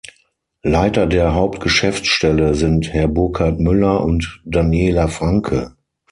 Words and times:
Leiter 0.63 1.05
der 1.05 1.35
Hauptgeschäftsstelle 1.35 2.55
sind 2.55 2.91
Herr 2.91 3.07
Burkhard 3.07 3.59
Müller 3.59 4.03
und 4.03 4.41
Daniela 4.45 5.07
Franke. 5.07 5.75